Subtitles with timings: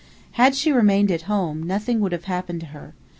[0.31, 2.95] Had she remained at home, nothing would have happened to her.